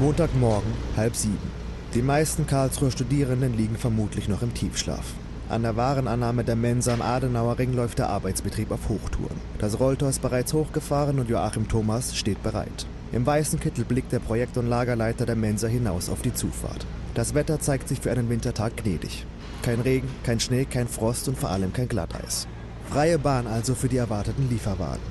Montagmorgen, 0.00 0.72
halb 0.96 1.14
sieben. 1.14 1.50
Die 1.92 2.00
meisten 2.00 2.46
Karlsruher 2.46 2.90
Studierenden 2.90 3.54
liegen 3.54 3.76
vermutlich 3.76 4.26
noch 4.26 4.40
im 4.40 4.54
Tiefschlaf. 4.54 5.04
An 5.50 5.62
der 5.62 5.76
Warenannahme 5.76 6.44
der 6.44 6.56
Mensa 6.56 6.94
am 6.94 7.02
Adenauer 7.02 7.58
Ring 7.58 7.74
läuft 7.74 7.98
der 7.98 8.08
Arbeitsbetrieb 8.08 8.70
auf 8.70 8.88
Hochtouren. 8.88 9.36
Das 9.58 9.78
Rolltor 9.78 10.08
ist 10.08 10.22
bereits 10.22 10.54
hochgefahren 10.54 11.18
und 11.18 11.28
Joachim 11.28 11.68
Thomas 11.68 12.16
steht 12.16 12.42
bereit. 12.42 12.86
Im 13.12 13.26
weißen 13.26 13.60
Kittel 13.60 13.84
blickt 13.84 14.12
der 14.12 14.20
Projekt- 14.20 14.56
und 14.56 14.66
Lagerleiter 14.66 15.26
der 15.26 15.36
Mensa 15.36 15.68
hinaus 15.68 16.08
auf 16.08 16.22
die 16.22 16.32
Zufahrt. 16.32 16.86
Das 17.12 17.34
Wetter 17.34 17.60
zeigt 17.60 17.88
sich 17.88 18.00
für 18.00 18.10
einen 18.10 18.30
Wintertag 18.30 18.78
gnädig. 18.78 19.26
Kein 19.60 19.82
Regen, 19.82 20.08
kein 20.24 20.40
Schnee, 20.40 20.64
kein 20.64 20.88
Frost 20.88 21.28
und 21.28 21.36
vor 21.36 21.50
allem 21.50 21.74
kein 21.74 21.88
Glatteis. 21.88 22.48
Freie 22.88 23.18
Bahn 23.18 23.46
also 23.46 23.74
für 23.74 23.88
die 23.88 23.98
erwarteten 23.98 24.48
Lieferwagen. 24.48 25.02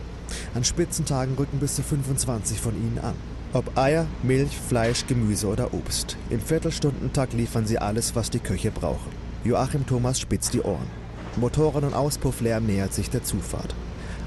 An 0.55 0.63
Spitzentagen 0.63 1.36
rücken 1.36 1.59
bis 1.59 1.75
zu 1.75 1.84
25 1.84 2.59
von 2.59 2.75
ihnen 2.75 2.98
an. 2.98 3.13
Ob 3.54 3.77
Eier, 3.77 4.07
Milch, 4.23 4.57
Fleisch, 4.57 5.05
Gemüse 5.07 5.45
oder 5.45 5.73
Obst. 5.73 6.15
Im 6.29 6.39
Viertelstundentakt 6.39 7.33
liefern 7.33 7.65
sie 7.65 7.79
alles, 7.79 8.15
was 8.15 8.29
die 8.29 8.39
Köche 8.39 8.71
brauchen. 8.71 9.11
Joachim 9.43 9.86
Thomas 9.86 10.21
spitzt 10.21 10.54
die 10.54 10.61
Ohren. 10.61 10.87
Motoren- 11.36 11.83
und 11.83 11.93
Auspufflärm 11.93 12.65
nähert 12.65 12.93
sich 12.93 13.10
der 13.10 13.24
Zufahrt. 13.24 13.75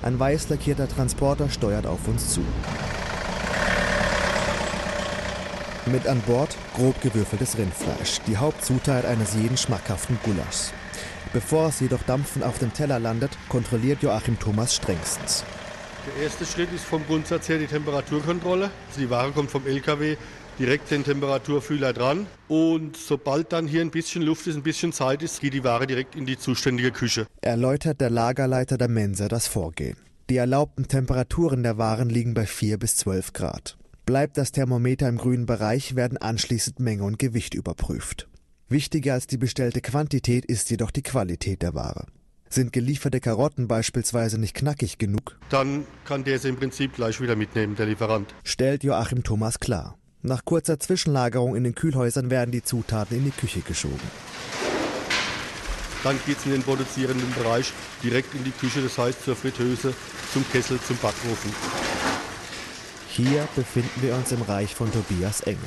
Ein 0.03 0.19
weiß 0.19 0.51
lackierter 0.51 0.89
Transporter 0.89 1.49
steuert 1.49 1.87
auf 1.87 2.07
uns 2.07 2.35
zu. 2.35 2.43
Mit 5.87 6.07
an 6.07 6.21
Bord 6.27 6.55
grob 6.77 7.01
gewürfeltes 7.01 7.57
Rindfleisch, 7.57 8.21
die 8.27 8.37
Hauptzutat 8.37 9.07
eines 9.07 9.35
jeden 9.35 9.57
schmackhaften 9.57 10.19
Gulaschs. 10.23 10.75
Bevor 11.33 11.69
es 11.69 11.81
jedoch 11.81 12.03
dampfend 12.03 12.45
auf 12.45 12.59
dem 12.59 12.75
Teller 12.75 12.99
landet, 12.99 13.33
kontrolliert 13.49 14.03
Joachim 14.03 14.39
Thomas 14.39 14.75
strengstens. 14.75 15.45
Der 16.07 16.23
erste 16.23 16.45
Schritt 16.45 16.71
ist 16.73 16.85
vom 16.85 17.05
Grundsatz 17.07 17.49
her 17.49 17.59
die 17.59 17.67
Temperaturkontrolle. 17.67 18.71
Also 18.89 19.01
die 19.01 19.09
Ware 19.09 19.33
kommt 19.33 19.51
vom 19.51 19.67
LKW 19.67 20.17
direkt 20.59 20.91
den 20.91 21.03
Temperaturfühler 21.03 21.95
dran. 21.95 22.27
Und 22.47 22.97
sobald 22.97 23.53
dann 23.53 23.67
hier 23.67 23.81
ein 23.81 23.91
bisschen 23.91 24.23
Luft 24.23 24.47
ist, 24.47 24.57
ein 24.57 24.63
bisschen 24.63 24.93
Zeit 24.93 25.23
ist, 25.23 25.41
geht 25.41 25.55
die 25.55 25.65
Ware 25.65 25.87
direkt 25.87 26.15
in 26.15 26.27
die 26.27 26.39
zuständige 26.39 26.91
Küche. 26.91 27.27
Erläutert 27.41 28.01
der 28.01 28.11
Lagerleiter 28.11 28.77
der 28.77 28.89
Mensa 28.89 29.29
das 29.29 29.47
Vorgehen. 29.47 29.97
Die 30.29 30.37
erlaubten 30.37 30.89
Temperaturen 30.89 31.63
der 31.63 31.79
Waren 31.79 32.11
liegen 32.11 32.35
bei 32.35 32.47
4 32.47 32.79
bis 32.79 32.97
12 32.97 33.33
Grad. 33.33 33.77
Bleibt 34.05 34.37
das 34.37 34.53
Thermometer 34.53 35.09
im 35.09 35.17
grünen 35.17 35.47
Bereich, 35.47 35.97
werden 35.97 36.19
anschließend 36.19 36.81
Menge 36.81 37.05
und 37.05 37.19
Gewicht 37.19 37.55
überprüft. 37.55 38.29
Wichtiger 38.69 39.15
als 39.15 39.27
die 39.27 39.39
bestellte 39.39 39.81
Quantität 39.81 40.45
ist 40.45 40.71
jedoch 40.71 40.91
die 40.91 41.03
Qualität 41.03 41.63
der 41.63 41.75
Ware. 41.75 42.07
Sind 42.55 42.73
gelieferte 42.73 43.19
Karotten 43.19 43.67
beispielsweise 43.67 44.39
nicht 44.39 44.55
knackig 44.55 44.99
genug? 44.99 45.37
Dann 45.49 45.89
kann 46.05 46.23
der 46.23 46.39
sie 46.39 46.51
im 46.51 46.57
Prinzip 46.57 46.95
gleich 46.95 47.21
wieder 47.21 47.35
mitnehmen, 47.35 47.75
der 47.75 47.87
Lieferant. 47.87 48.33
Stellt 48.45 48.85
Joachim 48.85 49.25
Thomas 49.25 49.59
klar. 49.59 49.99
Nach 50.23 50.45
kurzer 50.45 50.79
Zwischenlagerung 50.79 51.57
in 51.57 51.65
den 51.65 51.75
Kühlhäusern 51.75 52.31
werden 52.31 52.53
die 52.53 52.63
Zutaten 52.63 53.17
in 53.17 53.25
die 53.25 53.33
Küche 53.33 53.59
geschoben. 53.63 54.09
Dann 56.05 56.17
geht 56.27 56.39
es 56.39 56.47
in 56.47 56.53
den 56.53 56.63
produzierenden 56.63 57.35
Bereich 57.35 57.73
direkt 58.05 58.33
in 58.37 58.45
die 58.45 58.53
Küche, 58.53 58.83
das 58.83 58.99
heißt 58.99 59.25
zur 59.25 59.35
Fritteuse, 59.35 59.93
zum 60.33 60.49
Kessel, 60.53 60.79
zum 60.87 60.97
Backofen. 60.99 61.53
Hier 63.09 63.49
befinden 63.57 64.01
wir 64.01 64.15
uns 64.15 64.31
im 64.31 64.43
Reich 64.43 64.77
von 64.77 64.93
Tobias 64.93 65.41
Engel. 65.41 65.59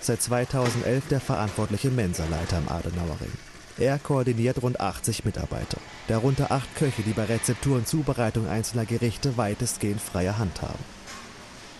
Seit 0.00 0.22
2011 0.22 1.06
der 1.08 1.20
verantwortliche 1.20 1.90
Mensaleiter 1.90 2.56
am 2.56 2.68
Adenauer 2.68 3.18
Ring. 3.20 3.53
Er 3.76 3.98
koordiniert 3.98 4.62
rund 4.62 4.78
80 4.78 5.24
Mitarbeiter, 5.24 5.78
darunter 6.06 6.52
acht 6.52 6.72
Köche, 6.76 7.02
die 7.02 7.12
bei 7.12 7.24
Rezeptur 7.24 7.76
und 7.76 7.88
Zubereitung 7.88 8.48
einzelner 8.48 8.84
Gerichte 8.84 9.36
weitestgehend 9.36 10.00
freie 10.00 10.38
Hand 10.38 10.62
haben. 10.62 10.78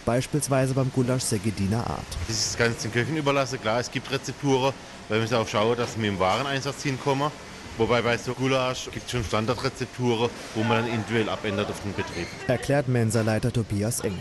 Beispielsweise 0.04 0.74
beim 0.74 0.90
Gulasch 0.92 1.22
Segediner 1.22 1.86
Art. 1.88 2.04
Das 2.26 2.36
ist 2.36 2.58
ganz 2.58 2.82
den 2.82 2.92
Köchen 2.92 3.16
überlassen. 3.16 3.60
Klar, 3.60 3.78
es 3.78 3.90
gibt 3.90 4.10
Rezepturen, 4.10 4.74
weil 5.08 5.20
wir 5.20 5.28
darauf 5.28 5.48
schauen, 5.48 5.76
dass 5.78 5.96
wir 5.96 6.08
im 6.08 6.18
Wareneinsatz 6.18 6.82
hinkommen. 6.82 7.30
Wobei 7.78 8.02
bei 8.02 8.18
so 8.18 8.34
Gulasch 8.34 8.90
gibt 8.90 9.06
es 9.06 9.12
schon 9.12 9.24
Standardrezepturen, 9.24 10.30
wo 10.54 10.62
man 10.64 10.84
dann 10.84 10.92
individuell 10.92 11.28
abändert 11.28 11.70
auf 11.70 11.80
den 11.80 11.94
Betrieb. 11.94 12.26
Erklärt 12.48 12.88
Mensaleiter 12.88 13.52
Tobias 13.52 14.00
Engel. 14.00 14.20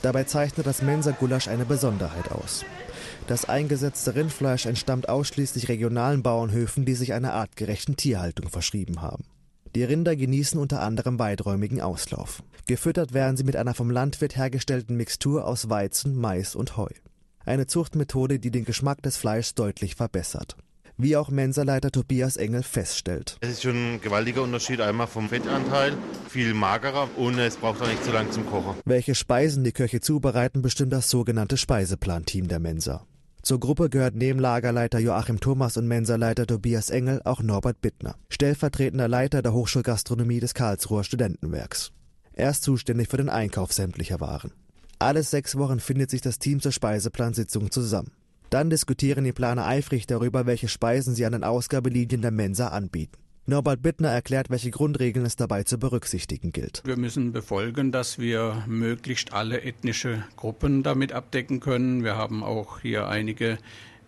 Dabei 0.00 0.24
zeichnet 0.24 0.66
das 0.66 0.80
Mensa-Gulasch 0.80 1.48
eine 1.48 1.64
Besonderheit 1.64 2.30
aus. 2.30 2.64
Das 3.26 3.48
eingesetzte 3.48 4.14
Rindfleisch 4.14 4.66
entstammt 4.66 5.08
ausschließlich 5.08 5.68
regionalen 5.68 6.22
Bauernhöfen, 6.22 6.84
die 6.84 6.94
sich 6.94 7.14
einer 7.14 7.32
artgerechten 7.32 7.96
Tierhaltung 7.96 8.50
verschrieben 8.50 9.00
haben. 9.00 9.24
Die 9.74 9.82
Rinder 9.82 10.14
genießen 10.14 10.60
unter 10.60 10.82
anderem 10.82 11.18
weiträumigen 11.18 11.80
Auslauf. 11.80 12.42
Gefüttert 12.66 13.14
werden 13.14 13.36
sie 13.36 13.44
mit 13.44 13.56
einer 13.56 13.74
vom 13.74 13.90
Landwirt 13.90 14.36
hergestellten 14.36 14.96
Mixtur 14.96 15.46
aus 15.46 15.70
Weizen, 15.70 16.16
Mais 16.16 16.54
und 16.54 16.76
Heu. 16.76 16.90
Eine 17.46 17.66
Zuchtmethode, 17.66 18.38
die 18.38 18.50
den 18.50 18.64
Geschmack 18.64 19.02
des 19.02 19.16
Fleischs 19.16 19.54
deutlich 19.54 19.96
verbessert 19.96 20.56
wie 20.96 21.16
auch 21.16 21.30
Mensaleiter 21.30 21.90
Tobias 21.90 22.36
Engel 22.36 22.62
feststellt. 22.62 23.36
Es 23.40 23.50
ist 23.50 23.62
schon 23.62 23.94
ein 23.94 24.00
gewaltiger 24.00 24.42
Unterschied 24.42 24.80
einmal 24.80 25.06
vom 25.06 25.28
Fettanteil, 25.28 25.96
viel 26.28 26.54
magerer 26.54 27.08
und 27.16 27.38
es 27.38 27.56
braucht 27.56 27.82
auch 27.82 27.88
nicht 27.88 28.04
so 28.04 28.12
lange 28.12 28.30
zum 28.30 28.46
Kochen. 28.46 28.76
Welche 28.84 29.14
Speisen 29.14 29.64
die 29.64 29.72
Köche 29.72 30.00
zubereiten, 30.00 30.62
bestimmt 30.62 30.92
das 30.92 31.10
sogenannte 31.10 31.56
Speiseplanteam 31.56 32.48
der 32.48 32.60
Mensa. 32.60 33.06
Zur 33.44 33.60
Gruppe 33.60 33.90
gehört 33.90 34.14
neben 34.14 34.38
Lagerleiter 34.38 34.98
Joachim 34.98 35.38
Thomas 35.38 35.76
und 35.76 35.86
Mensaleiter 35.86 36.46
Tobias 36.46 36.88
Engel 36.88 37.20
auch 37.24 37.42
Norbert 37.42 37.82
Bittner, 37.82 38.16
stellvertretender 38.30 39.06
Leiter 39.06 39.42
der 39.42 39.52
Hochschulgastronomie 39.52 40.40
des 40.40 40.54
Karlsruher 40.54 41.04
Studentenwerks. 41.04 41.92
Er 42.32 42.48
ist 42.48 42.62
zuständig 42.62 43.08
für 43.08 43.18
den 43.18 43.28
Einkauf 43.28 43.70
sämtlicher 43.74 44.18
Waren. 44.18 44.52
Alle 44.98 45.22
sechs 45.22 45.56
Wochen 45.56 45.78
findet 45.78 46.08
sich 46.08 46.22
das 46.22 46.38
Team 46.38 46.60
zur 46.60 46.72
Speiseplansitzung 46.72 47.70
zusammen. 47.70 48.12
Dann 48.48 48.70
diskutieren 48.70 49.24
die 49.24 49.32
Planer 49.32 49.66
eifrig 49.66 50.06
darüber, 50.06 50.46
welche 50.46 50.68
Speisen 50.68 51.14
sie 51.14 51.26
an 51.26 51.32
den 51.32 51.44
Ausgabelinien 51.44 52.22
der 52.22 52.30
Mensa 52.30 52.68
anbieten. 52.68 53.18
Norbert 53.46 53.82
Bittner 53.82 54.08
erklärt, 54.08 54.48
welche 54.48 54.70
Grundregeln 54.70 55.26
es 55.26 55.36
dabei 55.36 55.64
zu 55.64 55.78
berücksichtigen 55.78 56.50
gilt. 56.50 56.80
Wir 56.84 56.96
müssen 56.96 57.32
befolgen, 57.32 57.92
dass 57.92 58.18
wir 58.18 58.64
möglichst 58.66 59.34
alle 59.34 59.62
ethnische 59.62 60.24
Gruppen 60.36 60.82
damit 60.82 61.12
abdecken 61.12 61.60
können. 61.60 62.04
Wir 62.04 62.16
haben 62.16 62.42
auch 62.42 62.80
hier 62.80 63.06
einige 63.06 63.58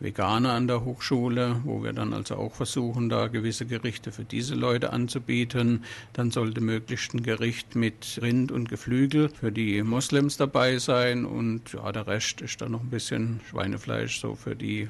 Veganer 0.01 0.53
an 0.53 0.67
der 0.67 0.85
Hochschule, 0.85 1.61
wo 1.65 1.83
wir 1.83 1.93
dann 1.93 2.15
also 2.15 2.37
auch 2.37 2.55
versuchen, 2.55 3.11
da 3.11 3.29
gewisse 3.29 3.67
Gerichte 3.67 4.11
für 4.11 4.25
diese 4.25 4.55
Leute 4.55 4.93
anzubieten. 4.93 5.85
Dann 6.15 6.31
sollte 6.31 6.63
möglichst 6.63 7.13
ein 7.13 7.23
Gericht 7.23 7.75
mit 7.75 8.19
Rind 8.23 8.53
und 8.53 8.71
Geflügel 8.71 9.29
für 9.29 9.53
die 9.53 9.83
Moslems 9.83 10.39
dabei 10.39 10.79
sein 10.79 11.27
und 11.27 11.75
ja, 11.75 11.93
der 11.93 12.07
Rest 12.07 12.41
ist 12.41 12.61
dann 12.61 12.73
noch 12.73 12.81
ein 12.81 12.91
bisschen 12.91 13.41
Schweinefleisch 13.51 14.21
so 14.21 14.35
für 14.35 14.57
die 14.57 14.89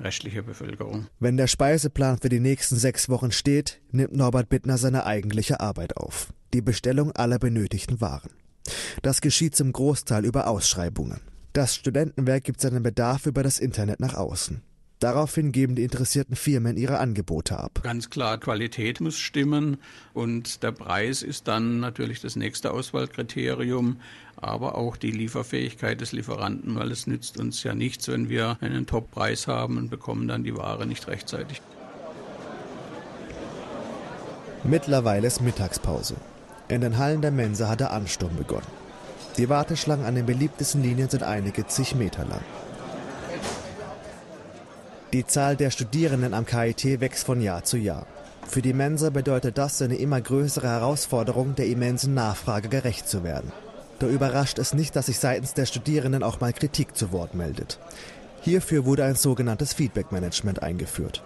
restliche 0.00 0.42
Bevölkerung. 0.42 1.06
Wenn 1.18 1.36
der 1.36 1.46
Speiseplan 1.46 2.18
für 2.18 2.28
die 2.28 2.40
nächsten 2.40 2.76
sechs 2.76 3.08
Wochen 3.08 3.32
steht, 3.32 3.80
nimmt 3.90 4.14
Norbert 4.14 4.48
Bittner 4.48 4.78
seine 4.78 5.06
eigentliche 5.06 5.60
Arbeit 5.60 5.96
auf. 5.96 6.32
Die 6.54 6.62
Bestellung 6.62 7.12
aller 7.12 7.38
benötigten 7.38 8.00
Waren. 8.00 8.30
Das 9.02 9.20
geschieht 9.20 9.56
zum 9.56 9.72
Großteil 9.72 10.24
über 10.24 10.46
Ausschreibungen. 10.46 11.20
Das 11.52 11.74
Studentenwerk 11.74 12.44
gibt 12.44 12.60
seinen 12.60 12.82
Bedarf 12.82 13.26
über 13.26 13.42
das 13.42 13.58
Internet 13.58 14.00
nach 14.00 14.14
außen. 14.14 14.62
Daraufhin 15.00 15.52
geben 15.52 15.76
die 15.76 15.84
interessierten 15.84 16.34
Firmen 16.34 16.76
ihre 16.76 16.98
Angebote 16.98 17.56
ab. 17.56 17.80
Ganz 17.84 18.10
klar, 18.10 18.38
Qualität 18.38 19.00
muss 19.00 19.16
stimmen 19.16 19.76
und 20.12 20.64
der 20.64 20.72
Preis 20.72 21.22
ist 21.22 21.46
dann 21.46 21.78
natürlich 21.78 22.20
das 22.20 22.34
nächste 22.34 22.72
Auswahlkriterium, 22.72 23.98
aber 24.36 24.76
auch 24.76 24.96
die 24.96 25.12
Lieferfähigkeit 25.12 26.00
des 26.00 26.10
Lieferanten, 26.10 26.74
weil 26.74 26.90
es 26.90 27.06
nützt 27.06 27.38
uns 27.38 27.62
ja 27.62 27.74
nichts, 27.74 28.08
wenn 28.08 28.28
wir 28.28 28.58
einen 28.60 28.86
Top-Preis 28.86 29.46
haben 29.46 29.78
und 29.78 29.88
bekommen 29.88 30.26
dann 30.26 30.42
die 30.42 30.56
Ware 30.56 30.84
nicht 30.84 31.06
rechtzeitig. 31.06 31.62
Mittlerweile 34.64 35.28
ist 35.28 35.40
Mittagspause. 35.40 36.16
In 36.68 36.80
den 36.80 36.98
Hallen 36.98 37.22
der 37.22 37.30
Mensa 37.30 37.68
hat 37.68 37.80
der 37.80 37.92
Ansturm 37.92 38.36
begonnen. 38.36 38.66
Die 39.36 39.48
Warteschlangen 39.48 40.04
an 40.04 40.16
den 40.16 40.26
beliebtesten 40.26 40.82
Linien 40.82 41.08
sind 41.08 41.22
einige 41.22 41.66
zig 41.68 41.94
Meter 41.94 42.24
lang. 42.24 42.42
Die 45.14 45.26
Zahl 45.26 45.56
der 45.56 45.70
Studierenden 45.70 46.34
am 46.34 46.44
KIT 46.44 47.00
wächst 47.00 47.24
von 47.24 47.40
Jahr 47.40 47.64
zu 47.64 47.78
Jahr. 47.78 48.06
Für 48.46 48.60
die 48.60 48.74
Mensa 48.74 49.08
bedeutet 49.08 49.56
das 49.56 49.80
eine 49.80 49.96
immer 49.96 50.20
größere 50.20 50.68
Herausforderung, 50.68 51.54
der 51.54 51.66
immensen 51.66 52.12
Nachfrage 52.12 52.68
gerecht 52.68 53.08
zu 53.08 53.24
werden. 53.24 53.50
Da 54.00 54.06
überrascht 54.06 54.58
es 54.58 54.74
nicht, 54.74 54.94
dass 54.96 55.06
sich 55.06 55.18
seitens 55.18 55.54
der 55.54 55.64
Studierenden 55.64 56.22
auch 56.22 56.40
mal 56.40 56.52
Kritik 56.52 56.94
zu 56.94 57.10
Wort 57.10 57.34
meldet. 57.34 57.78
Hierfür 58.42 58.84
wurde 58.84 59.04
ein 59.04 59.14
sogenanntes 59.14 59.72
Feedback-Management 59.72 60.62
eingeführt. 60.62 61.22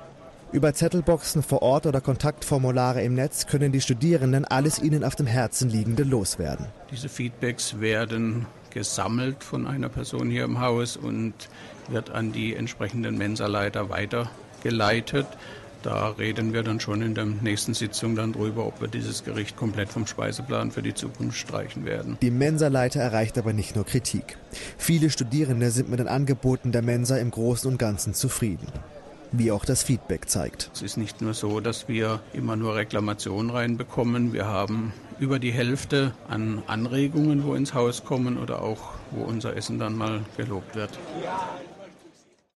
Über 0.53 0.73
Zettelboxen 0.75 1.43
vor 1.43 1.63
Ort 1.63 1.87
oder 1.87 2.01
Kontaktformulare 2.01 3.03
im 3.03 3.15
Netz 3.15 3.49
können 3.49 3.73
die 3.73 3.81
Studierenden 3.81 4.45
alles 4.45 4.81
ihnen 4.81 5.03
auf 5.03 5.17
dem 5.17 5.27
Herzen 5.27 5.69
liegende 5.69 6.05
loswerden. 6.05 6.67
Diese 6.93 7.09
Feedbacks 7.09 7.81
werden 7.81 8.47
gesammelt 8.73 9.45
von 9.45 9.67
einer 9.67 9.89
Person 9.89 10.31
hier 10.31 10.45
im 10.45 10.61
Haus 10.61 10.97
und 10.97 11.35
wird 11.89 12.11
an 12.11 12.33
die 12.33 12.55
entsprechenden 12.55 13.19
Mensaleiter 13.19 13.89
weitergeleitet. 13.91 15.27
da 15.83 16.11
reden 16.11 16.53
wir 16.53 16.63
dann 16.63 16.79
schon 16.79 17.03
in 17.03 17.15
der 17.15 17.25
nächsten 17.25 17.75
Sitzung 17.75 18.15
dann 18.15 18.33
drüber, 18.33 18.67
ob 18.67 18.81
wir 18.81 18.87
dieses 18.87 19.25
Gericht 19.25 19.57
komplett 19.57 19.89
vom 19.89 20.07
Speiseplan 20.07 20.71
für 20.71 20.83
die 20.83 20.95
Zukunft 20.95 21.39
streichen 21.39 21.85
werden. 21.85 22.17
Die 22.23 22.31
Mensa-Leiter 22.31 23.01
erreicht 23.01 23.37
aber 23.37 23.53
nicht 23.53 23.75
nur 23.75 23.85
Kritik. 23.85 24.39
Viele 24.79 25.11
Studierende 25.11 25.73
sind 25.73 25.89
mit 25.89 25.99
den 25.99 26.07
Angeboten 26.07 26.71
der 26.71 26.83
Mensa 26.83 27.17
im 27.17 27.33
Großen 27.33 27.71
und 27.71 27.79
Ganzen 27.79 28.15
zufrieden 28.15 28.69
wie 29.33 29.51
auch 29.51 29.65
das 29.65 29.83
Feedback 29.83 30.29
zeigt. 30.29 30.71
Es 30.75 30.83
ist 30.83 30.97
nicht 30.97 31.23
nur 31.23 31.35
so, 31.35 31.61
dass 31.61 31.89
wir 31.89 32.21
immer 32.33 32.55
nur 32.55 32.77
Reklamationen 32.77 33.51
reinbekommen. 33.51 34.33
Wir 34.33 34.47
haben 34.47 34.93
über 35.23 35.39
die 35.39 35.53
Hälfte 35.53 36.13
an 36.29 36.65
Anregungen, 36.67 37.45
wo 37.45 37.55
ins 37.55 37.75
Haus 37.75 38.05
kommen 38.05 38.37
oder 38.39 38.61
auch 38.61 38.91
wo 39.13 39.23
unser 39.23 39.57
Essen 39.57 39.79
dann 39.79 39.97
mal 39.97 40.21
gelobt 40.37 40.75
wird. 40.75 40.91